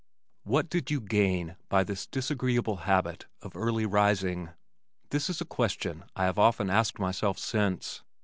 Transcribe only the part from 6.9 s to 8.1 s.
myself since.